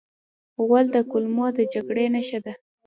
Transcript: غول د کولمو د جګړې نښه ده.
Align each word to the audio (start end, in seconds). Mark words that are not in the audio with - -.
غول 0.65 0.85
د 0.95 0.97
کولمو 1.11 1.47
د 1.57 1.59
جګړې 1.73 2.05
نښه 2.13 2.39
ده. 2.45 2.53